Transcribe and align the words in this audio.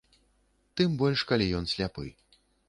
Тым 0.81 0.95
больш, 1.01 1.19
калі 1.33 1.51
ён 1.59 1.69
сляпы. 1.75 2.07